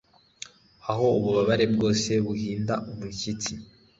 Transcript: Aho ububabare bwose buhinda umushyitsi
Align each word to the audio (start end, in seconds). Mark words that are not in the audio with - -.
Aho 0.89 1.05
ububabare 1.17 1.65
bwose 1.73 2.09
buhinda 2.25 2.73
umushyitsi 2.91 3.53